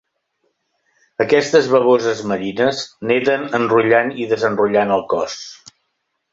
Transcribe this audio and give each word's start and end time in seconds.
Aquestes 1.25 1.69
bavoses 1.73 2.23
marines 2.33 2.81
neden 3.11 3.47
enrotllant 3.61 4.13
i 4.25 4.29
desenrotllant 4.35 4.99
el 4.99 5.09
cos. 5.17 5.41